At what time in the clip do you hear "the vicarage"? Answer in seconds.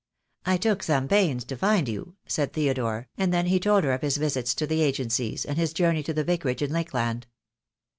6.13-6.63